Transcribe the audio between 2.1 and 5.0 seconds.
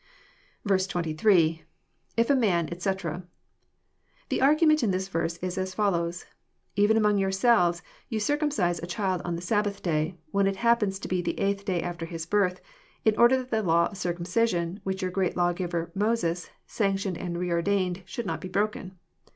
llf a man, etc,"] The argument In